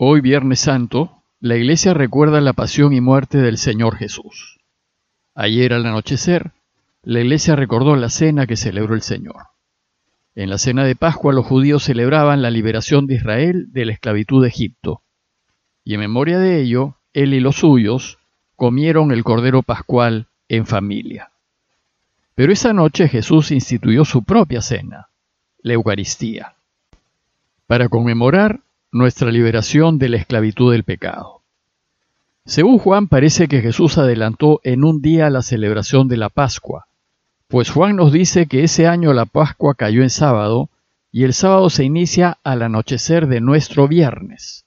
[0.00, 4.60] Hoy Viernes Santo, la Iglesia recuerda la pasión y muerte del Señor Jesús.
[5.34, 6.52] Ayer al anochecer,
[7.02, 9.48] la Iglesia recordó la cena que celebró el Señor.
[10.36, 14.40] En la cena de Pascua los judíos celebraban la liberación de Israel de la esclavitud
[14.40, 15.02] de Egipto.
[15.82, 18.20] Y en memoria de ello, él y los suyos
[18.54, 21.32] comieron el Cordero Pascual en familia.
[22.36, 25.08] Pero esa noche Jesús instituyó su propia cena,
[25.60, 26.54] la Eucaristía,
[27.66, 28.60] para conmemorar
[28.92, 31.42] nuestra liberación de la esclavitud del pecado.
[32.44, 36.86] Según Juan, parece que Jesús adelantó en un día la celebración de la Pascua,
[37.48, 40.68] pues Juan nos dice que ese año la Pascua cayó en sábado
[41.10, 44.64] y el sábado se inicia al anochecer de nuestro viernes.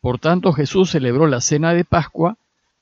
[0.00, 2.38] Por tanto, Jesús celebró la cena de Pascua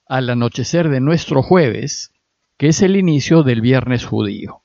[0.07, 2.13] al anochecer de nuestro jueves,
[2.57, 4.63] que es el inicio del viernes judío.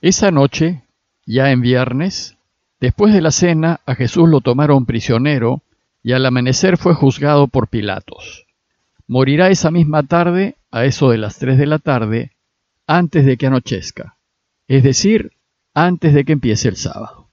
[0.00, 0.82] Esa noche,
[1.26, 2.35] ya en viernes,
[2.80, 5.62] Después de la cena, a Jesús lo tomaron prisionero
[6.02, 8.46] y al amanecer fue juzgado por Pilatos.
[9.06, 12.32] Morirá esa misma tarde, a eso de las tres de la tarde,
[12.86, 14.16] antes de que anochezca,
[14.68, 15.32] es decir,
[15.74, 17.28] antes de que empiece el sábado.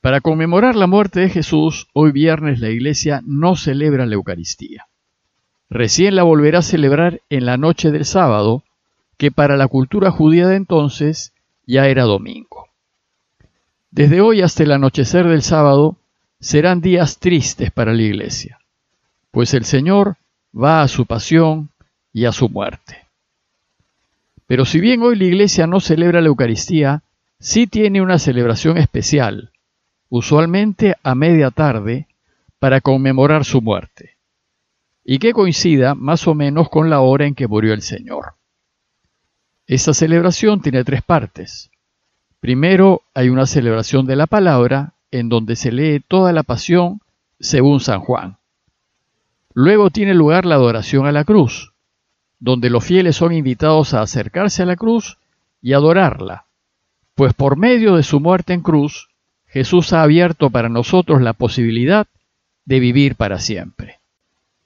[0.00, 4.86] Para conmemorar la muerte de Jesús, hoy viernes la iglesia no celebra la Eucaristía.
[5.70, 8.64] Recién la volverá a celebrar en la noche del sábado,
[9.16, 11.32] que para la cultura judía de entonces
[11.66, 12.63] ya era domingo.
[13.94, 15.96] Desde hoy hasta el anochecer del sábado
[16.40, 18.58] serán días tristes para la iglesia,
[19.30, 20.16] pues el Señor
[20.52, 21.68] va a su pasión
[22.12, 23.06] y a su muerte.
[24.48, 27.04] Pero si bien hoy la iglesia no celebra la Eucaristía,
[27.38, 29.52] sí tiene una celebración especial,
[30.08, 32.08] usualmente a media tarde,
[32.58, 34.16] para conmemorar su muerte,
[35.04, 38.34] y que coincida más o menos con la hora en que murió el Señor.
[39.68, 41.70] Esta celebración tiene tres partes.
[42.44, 47.00] Primero hay una celebración de la palabra en donde se lee toda la pasión
[47.40, 48.36] según San Juan.
[49.54, 51.72] Luego tiene lugar la adoración a la cruz,
[52.40, 55.16] donde los fieles son invitados a acercarse a la cruz
[55.62, 56.44] y adorarla,
[57.14, 59.08] pues por medio de su muerte en cruz,
[59.46, 62.08] Jesús ha abierto para nosotros la posibilidad
[62.66, 64.00] de vivir para siempre.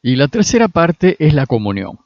[0.02, 2.00] Y la tercera parte es la comunión.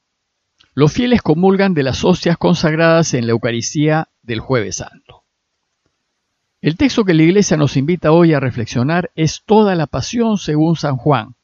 [0.74, 5.01] Los fieles comulgan de las hostias consagradas en la Eucaristía del jueves santo.
[6.62, 10.76] El texto que la Iglesia nos invita hoy a reflexionar es toda la pasión según
[10.76, 11.34] San Juan,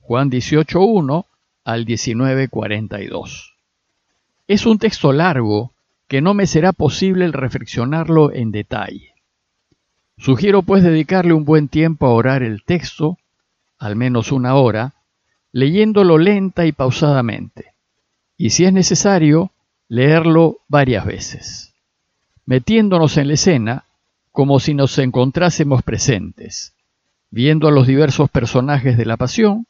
[0.00, 1.26] Juan 18.1
[1.62, 3.52] al 19.42.
[4.48, 5.72] Es un texto largo
[6.08, 9.12] que no me será posible el reflexionarlo en detalle.
[10.16, 13.18] Sugiero pues dedicarle un buen tiempo a orar el texto,
[13.78, 14.94] al menos una hora,
[15.52, 17.74] leyéndolo lenta y pausadamente,
[18.38, 19.50] y si es necesario,
[19.88, 21.74] leerlo varias veces,
[22.46, 23.85] metiéndonos en la escena
[24.36, 26.74] como si nos encontrásemos presentes,
[27.30, 29.66] viendo a los diversos personajes de la pasión,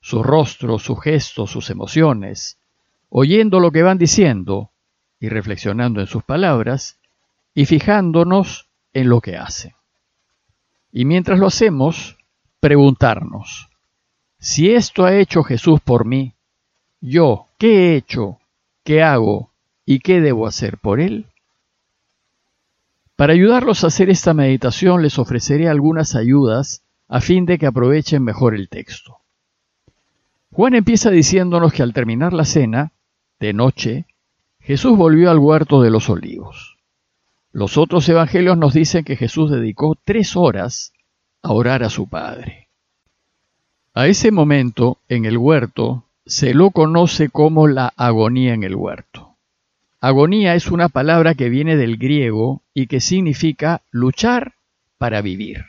[0.00, 2.58] su rostro, sus gestos, sus emociones,
[3.10, 4.72] oyendo lo que van diciendo
[5.20, 6.98] y reflexionando en sus palabras,
[7.54, 9.74] y fijándonos en lo que hacen.
[10.90, 12.16] Y mientras lo hacemos,
[12.58, 13.68] preguntarnos,
[14.40, 16.34] si esto ha hecho Jesús por mí,
[17.00, 18.40] yo, ¿qué he hecho?
[18.82, 19.52] ¿Qué hago?
[19.86, 21.26] ¿Y qué debo hacer por Él?
[23.18, 28.22] Para ayudarlos a hacer esta meditación les ofreceré algunas ayudas a fin de que aprovechen
[28.22, 29.16] mejor el texto.
[30.52, 32.92] Juan empieza diciéndonos que al terminar la cena,
[33.40, 34.06] de noche,
[34.60, 36.78] Jesús volvió al huerto de los olivos.
[37.50, 40.92] Los otros evangelios nos dicen que Jesús dedicó tres horas
[41.42, 42.68] a orar a su Padre.
[43.94, 49.27] A ese momento, en el huerto, se lo conoce como la agonía en el huerto.
[50.00, 54.54] Agonía es una palabra que viene del griego y que significa luchar
[54.96, 55.64] para vivir.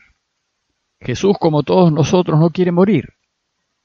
[1.01, 3.13] Jesús, como todos nosotros, no quiere morir,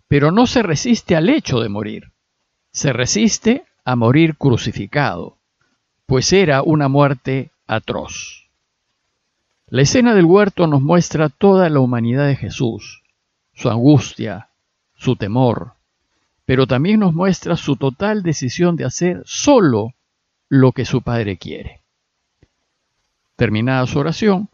[0.06, 2.12] pero no se resiste al hecho de morir.
[2.72, 5.38] Se resiste a morir crucificado,
[6.04, 8.50] pues era una muerte atroz.
[9.68, 13.02] La escena del huerto nos muestra toda la humanidad de Jesús,
[13.54, 14.50] su angustia,
[14.94, 15.72] su temor,
[16.44, 19.94] pero también nos muestra su total decisión de hacer solo
[20.48, 21.80] lo que su padre quiere.
[23.36, 24.48] Terminada su oración,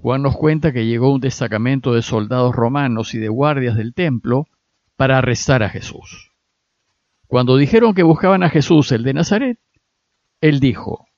[0.00, 4.46] Juan nos cuenta que llegó un destacamento de soldados romanos y de guardias del templo
[4.96, 6.32] para arrestar a Jesús.
[7.26, 9.58] Cuando dijeron que buscaban a Jesús el de Nazaret,
[10.40, 11.08] él dijo,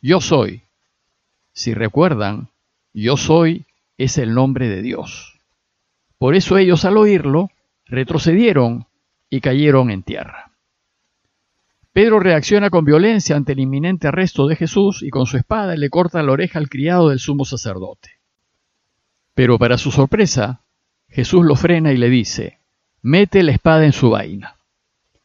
[0.00, 0.62] Yo soy.
[1.52, 2.48] Si recuerdan,
[2.94, 3.66] yo soy
[3.98, 5.38] es el nombre de Dios.
[6.18, 7.50] Por eso ellos al oírlo
[7.86, 8.86] retrocedieron
[9.28, 10.51] y cayeron en tierra.
[11.92, 15.90] Pedro reacciona con violencia ante el inminente arresto de Jesús y con su espada le
[15.90, 18.12] corta la oreja al criado del sumo sacerdote.
[19.34, 20.62] Pero para su sorpresa,
[21.08, 22.60] Jesús lo frena y le dice,
[23.02, 24.56] mete la espada en su vaina.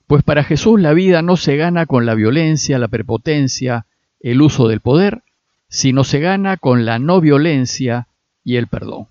[0.07, 3.85] Pues para Jesús la vida no se gana con la violencia, la prepotencia,
[4.19, 5.23] el uso del poder,
[5.69, 8.07] sino se gana con la no violencia
[8.43, 9.07] y el perdón.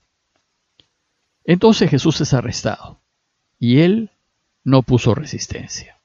[1.44, 3.00] Entonces Jesús es arrestado
[3.58, 4.10] y él
[4.64, 5.95] no puso resistencia.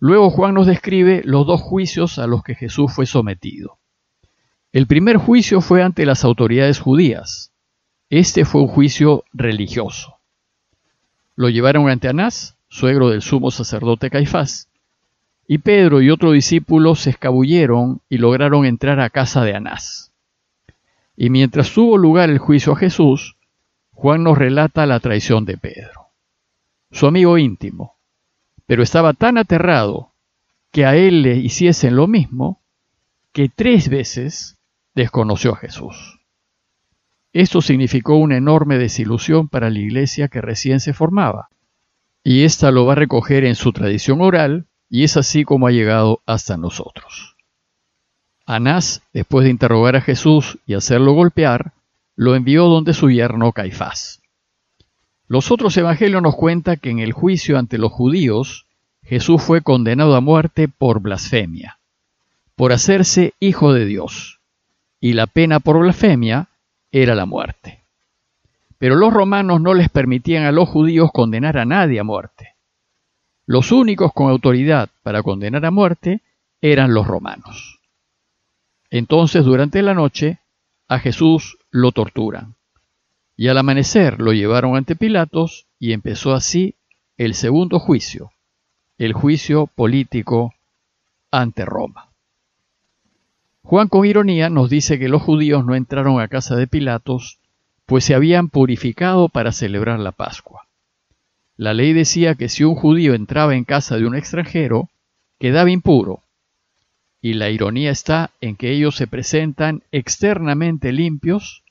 [0.00, 3.78] Luego Juan nos describe los dos juicios a los que Jesús fue sometido.
[4.72, 7.52] El primer juicio fue ante las autoridades judías.
[8.08, 10.16] Este fue un juicio religioso.
[11.36, 14.68] Lo llevaron ante Anás, suegro del sumo sacerdote Caifás,
[15.46, 20.12] y Pedro y otro discípulo se escabulleron y lograron entrar a casa de Anás.
[21.14, 23.36] Y mientras tuvo lugar el juicio a Jesús,
[23.90, 26.06] Juan nos relata la traición de Pedro,
[26.90, 27.99] su amigo íntimo,
[28.70, 30.12] pero estaba tan aterrado
[30.70, 32.62] que a él le hiciesen lo mismo,
[33.32, 34.58] que tres veces
[34.94, 36.20] desconoció a Jesús.
[37.32, 41.48] Esto significó una enorme desilusión para la iglesia que recién se formaba,
[42.22, 45.72] y ésta lo va a recoger en su tradición oral, y es así como ha
[45.72, 47.34] llegado hasta nosotros.
[48.46, 51.72] Anás, después de interrogar a Jesús y hacerlo golpear,
[52.14, 54.19] lo envió donde su yerno Caifás.
[55.30, 58.66] Los otros evangelios nos cuentan que en el juicio ante los judíos,
[59.04, 61.78] Jesús fue condenado a muerte por blasfemia,
[62.56, 64.40] por hacerse hijo de Dios
[64.98, 66.48] y la pena por blasfemia
[66.90, 67.84] era la muerte.
[68.78, 72.56] Pero los romanos no les permitían a los judíos condenar a nadie a muerte.
[73.46, 76.22] Los únicos con autoridad para condenar a muerte
[76.60, 77.78] eran los romanos.
[78.90, 80.40] Entonces, durante la noche,
[80.88, 82.56] a Jesús lo torturan.
[83.40, 86.74] Y al amanecer lo llevaron ante Pilatos y empezó así
[87.16, 88.32] el segundo juicio,
[88.98, 90.52] el juicio político
[91.30, 92.10] ante Roma.
[93.62, 97.38] Juan con ironía nos dice que los judíos no entraron a casa de Pilatos,
[97.86, 100.66] pues se habían purificado para celebrar la Pascua.
[101.56, 104.90] La ley decía que si un judío entraba en casa de un extranjero,
[105.38, 106.20] quedaba impuro.
[107.22, 111.62] Y la ironía está en que ellos se presentan externamente limpios,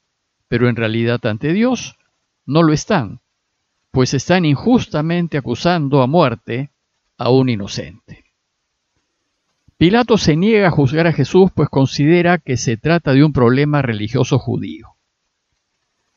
[0.50, 1.98] pero en realidad ante Dios
[2.46, 3.22] no lo están,
[3.92, 6.72] pues están injustamente acusando a muerte
[7.18, 8.26] a un inocente.
[9.78, 13.82] Pilato se niega a juzgar a Jesús pues considera que se trata de un problema
[13.82, 14.96] religioso judío.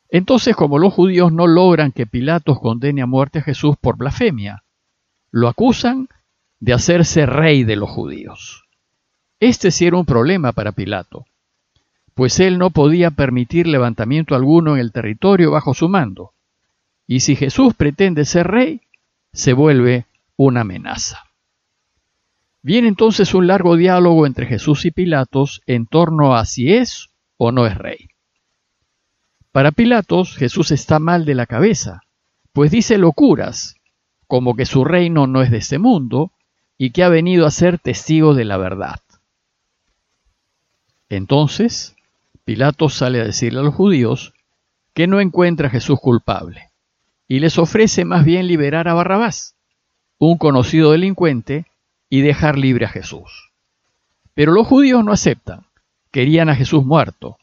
[0.09, 4.65] Entonces, como los judíos no logran que Pilatos condene a muerte a Jesús por blasfemia,
[5.31, 6.09] lo acusan
[6.59, 8.65] de hacerse rey de los judíos.
[9.41, 11.25] Este sí era un problema para Pilato,
[12.15, 16.33] pues él no podía permitir levantamiento alguno en el territorio bajo su mando,
[17.07, 18.83] y si Jesús pretende ser rey,
[19.33, 20.07] se vuelve
[20.37, 21.25] una amenaza.
[22.63, 27.51] Viene entonces un largo diálogo entre Jesús y Pilatos en torno a si es o
[27.51, 28.09] no es rey.
[29.51, 32.03] Para Pilatos, Jesús está mal de la cabeza,
[32.53, 33.77] pues dice locuras,
[34.27, 36.31] como que su reino no es de este mundo
[36.79, 39.01] y que ha venido a ser testigo de la verdad.
[41.09, 41.95] Entonces,
[42.45, 44.35] Pilatos sale a decirle a los judíos
[44.95, 46.71] que no encuentra a Jesús culpable
[47.29, 49.55] y les ofrece más bien liberar a Barrabás,
[50.19, 51.67] un conocido delincuente
[52.11, 53.51] y dejar libre a Jesús.
[54.35, 55.65] Pero los judíos no aceptan,
[56.11, 57.39] querían a Jesús muerto,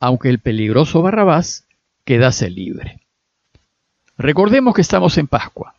[0.00, 1.66] aunque el peligroso Barrabás
[2.04, 3.00] quedase libre.
[4.18, 5.76] Recordemos que estamos en Pascua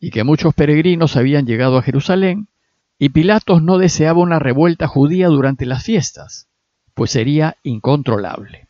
[0.00, 2.48] y que muchos peregrinos habían llegado a Jerusalén
[2.98, 6.49] y Pilatos no deseaba una revuelta judía durante las fiestas,
[7.00, 8.68] pues sería incontrolable.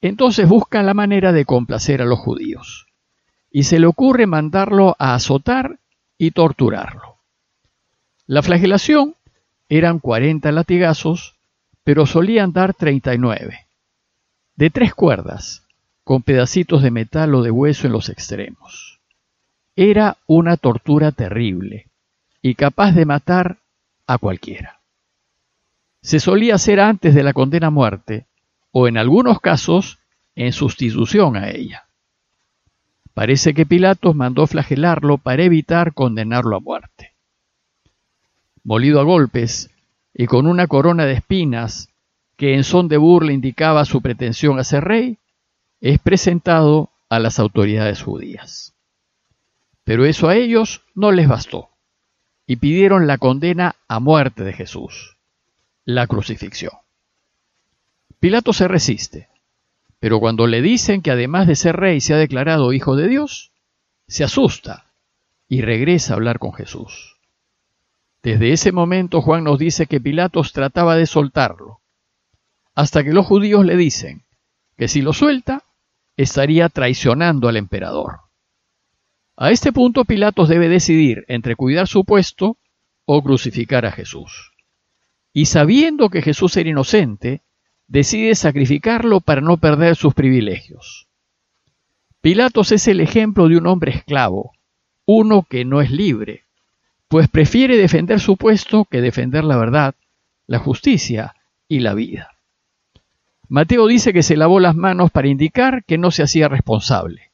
[0.00, 2.86] Entonces busca la manera de complacer a los judíos
[3.50, 5.78] y se le ocurre mandarlo a azotar
[6.16, 7.18] y torturarlo.
[8.24, 9.14] La flagelación
[9.68, 11.36] eran 40 latigazos,
[11.84, 13.66] pero solían dar 39,
[14.56, 15.66] de tres cuerdas,
[16.04, 19.00] con pedacitos de metal o de hueso en los extremos.
[19.76, 21.90] Era una tortura terrible
[22.40, 23.58] y capaz de matar
[24.06, 24.77] a cualquiera.
[26.00, 28.26] Se solía hacer antes de la condena a muerte,
[28.70, 29.98] o en algunos casos
[30.34, 31.84] en sustitución a ella.
[33.14, 37.18] Parece que Pilatos mandó flagelarlo para evitar condenarlo a muerte
[38.68, 39.70] molido a golpes
[40.12, 41.88] y con una corona de espinas
[42.36, 45.16] que en son de burla indicaba su pretensión a ser rey,
[45.80, 48.74] es presentado a las autoridades judías.
[49.84, 51.70] Pero eso a ellos no les bastó
[52.46, 55.16] y pidieron la condena a muerte de Jesús,
[55.88, 56.74] la crucifixión.
[58.20, 59.30] Pilato se resiste,
[59.98, 63.52] pero cuando le dicen que además de ser rey se ha declarado hijo de Dios,
[64.06, 64.92] se asusta
[65.48, 67.16] y regresa a hablar con Jesús.
[68.22, 71.80] Desde ese momento Juan nos dice que Pilatos trataba de soltarlo,
[72.74, 74.24] hasta que los judíos le dicen
[74.76, 75.64] que si lo suelta,
[76.18, 78.18] estaría traicionando al emperador.
[79.38, 82.58] A este punto Pilatos debe decidir entre cuidar su puesto
[83.06, 84.52] o crucificar a Jesús.
[85.38, 87.42] Y sabiendo que Jesús era inocente,
[87.86, 91.06] decide sacrificarlo para no perder sus privilegios.
[92.20, 94.50] Pilatos es el ejemplo de un hombre esclavo,
[95.06, 96.46] uno que no es libre,
[97.06, 99.94] pues prefiere defender su puesto que defender la verdad,
[100.48, 101.36] la justicia
[101.68, 102.32] y la vida.
[103.46, 107.30] Mateo dice que se lavó las manos para indicar que no se hacía responsable,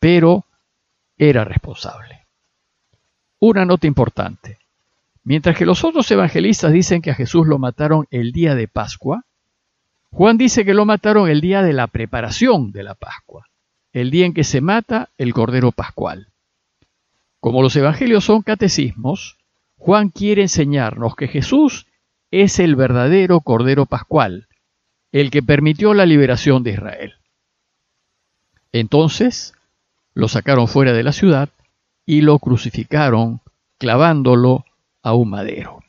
[0.00, 0.46] pero
[1.16, 2.26] era responsable.
[3.38, 4.59] Una nota importante.
[5.22, 9.24] Mientras que los otros evangelistas dicen que a Jesús lo mataron el día de Pascua,
[10.10, 13.46] Juan dice que lo mataron el día de la preparación de la Pascua,
[13.92, 16.32] el día en que se mata el Cordero Pascual.
[17.38, 19.38] Como los evangelios son catecismos,
[19.76, 21.86] Juan quiere enseñarnos que Jesús
[22.30, 24.48] es el verdadero Cordero Pascual,
[25.12, 27.14] el que permitió la liberación de Israel.
[28.72, 29.54] Entonces,
[30.14, 31.48] lo sacaron fuera de la ciudad
[32.04, 33.40] y lo crucificaron
[33.78, 34.64] clavándolo
[35.02, 35.82] a un madero.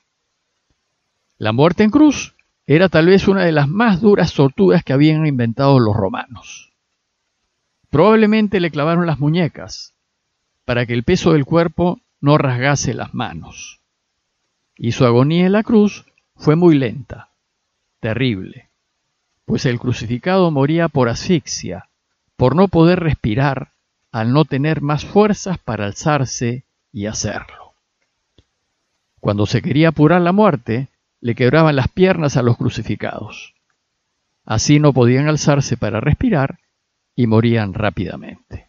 [1.37, 2.35] La muerte en cruz
[2.67, 6.71] era tal vez una de las más duras torturas que habían inventado los romanos.
[7.89, 9.93] Probablemente le clavaron las muñecas
[10.65, 13.81] para que el peso del cuerpo no rasgase las manos.
[14.77, 17.29] Y su agonía en la cruz fue muy lenta,
[17.99, 18.69] terrible,
[19.45, 21.89] pues el crucificado moría por asfixia,
[22.37, 23.71] por no poder respirar
[24.11, 26.63] al no tener más fuerzas para alzarse
[26.93, 27.60] y hacerlo.
[29.21, 30.89] Cuando se quería apurar la muerte,
[31.21, 33.53] le quebraban las piernas a los crucificados.
[34.45, 36.59] Así no podían alzarse para respirar
[37.15, 38.67] y morían rápidamente.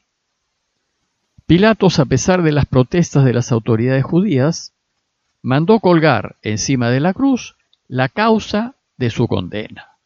[1.47, 4.75] Pilatos, a pesar de las protestas de las autoridades judías,
[5.41, 7.57] mandó colgar encima de la cruz
[7.89, 9.97] la causa de su condena,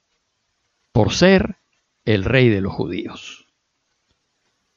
[0.92, 1.56] por ser
[2.04, 3.46] el rey de los judíos.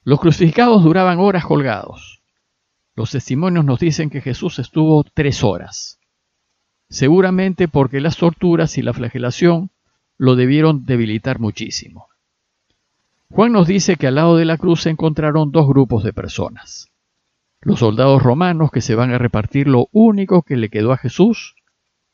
[0.04, 2.19] Los crucificados duraban horas colgados.
[3.00, 6.02] Los testimonios nos dicen que Jesús estuvo tres horas,
[6.90, 9.70] seguramente porque las torturas y la flagelación
[10.18, 12.10] lo debieron debilitar muchísimo.
[13.30, 16.92] Juan nos dice que al lado de la cruz se encontraron dos grupos de personas.
[17.62, 21.56] Los soldados romanos que se van a repartir lo único que le quedó a Jesús,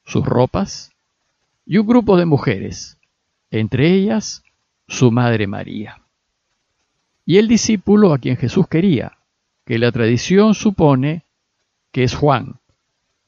[0.03, 0.91] sus ropas,
[1.65, 2.99] y un grupo de mujeres,
[3.49, 4.43] entre ellas
[4.87, 6.05] su madre María
[7.25, 9.14] y el discípulo a quien Jesús quería,
[9.65, 11.25] que la tradición supone
[11.91, 12.60] que es Juan,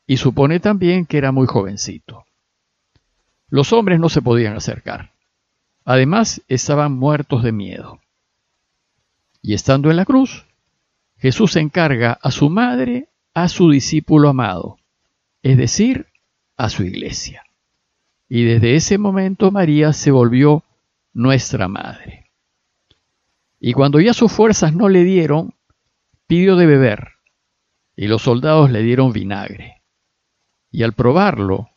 [0.05, 2.25] y supone también que era muy jovencito.
[3.49, 5.11] Los hombres no se podían acercar.
[5.83, 7.99] Además, estaban muertos de miedo.
[9.41, 10.45] Y estando en la cruz,
[11.17, 14.79] Jesús encarga a su madre a su discípulo amado,
[15.43, 16.07] es decir,
[16.55, 17.43] a su iglesia.
[18.27, 20.63] Y desde ese momento María se volvió
[21.13, 22.31] nuestra madre.
[23.59, 25.53] Y cuando ya sus fuerzas no le dieron,
[26.27, 27.13] pidió de beber,
[27.95, 29.81] y los soldados le dieron vinagre.
[30.71, 31.69] Y al probarlo,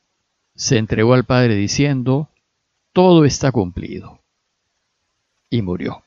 [0.54, 2.28] se entregó al Padre diciendo,
[2.92, 4.20] todo está cumplido.
[5.48, 6.02] Y murió.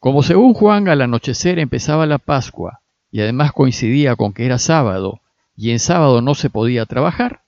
[0.00, 2.80] Como según Juan al anochecer empezaba la Pascua,
[3.10, 5.20] y además coincidía con que era sábado,
[5.56, 7.42] y en sábado no se podía trabajar,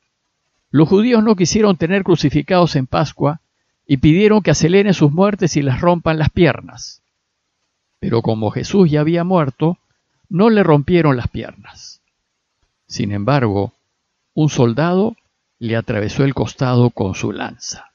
[0.70, 3.40] los judíos no quisieron tener crucificados en Pascua
[3.86, 7.02] y pidieron que aceleren sus muertes y les rompan las piernas.
[8.00, 9.78] Pero como Jesús ya había muerto,
[10.28, 12.00] no le rompieron las piernas.
[12.86, 13.72] Sin embargo,
[14.34, 15.16] un soldado
[15.58, 17.92] le atravesó el costado con su lanza.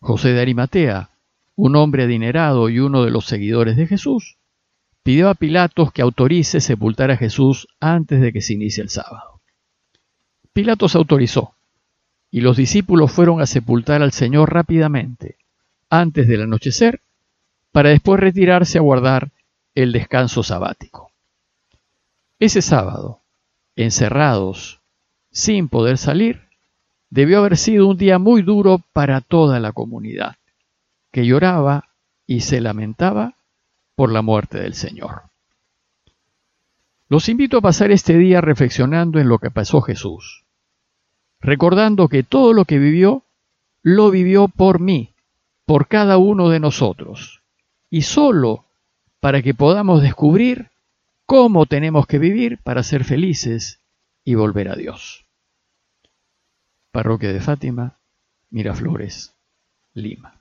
[0.00, 1.10] José de Arimatea,
[1.54, 4.36] un hombre adinerado y uno de los seguidores de Jesús,
[5.02, 9.40] pidió a Pilatos que autorice sepultar a Jesús antes de que se inicie el sábado.
[10.52, 11.54] Pilatos autorizó,
[12.30, 15.36] y los discípulos fueron a sepultar al Señor rápidamente,
[15.90, 17.02] antes del anochecer,
[17.76, 19.32] para después retirarse a guardar
[19.74, 21.12] el descanso sabático.
[22.38, 23.20] Ese sábado,
[23.76, 24.80] encerrados,
[25.30, 26.40] sin poder salir,
[27.10, 30.36] debió haber sido un día muy duro para toda la comunidad,
[31.12, 31.90] que lloraba
[32.26, 33.34] y se lamentaba
[33.94, 35.24] por la muerte del Señor.
[37.10, 40.46] Los invito a pasar este día reflexionando en lo que pasó Jesús
[41.42, 43.24] recordando que todo lo que vivió,
[43.82, 45.12] lo vivió por mí,
[45.66, 47.42] por cada uno de nosotros,
[47.90, 48.64] y solo
[49.20, 50.70] para que podamos descubrir
[51.24, 53.80] cómo tenemos que vivir para ser felices
[54.24, 55.26] y volver a Dios.
[56.90, 57.98] Parroquia de Fátima,
[58.50, 59.34] Miraflores,
[59.94, 60.35] Lima.